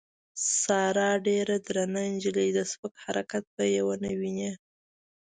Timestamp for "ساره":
0.61-1.09